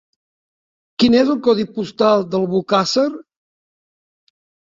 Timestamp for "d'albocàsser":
2.31-3.05